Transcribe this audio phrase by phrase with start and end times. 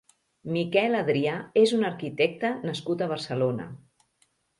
[0.53, 3.69] Miquel Adrià és un arquitecte nascut a Barcelona.